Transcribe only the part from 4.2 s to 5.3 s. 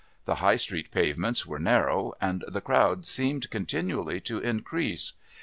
to increase.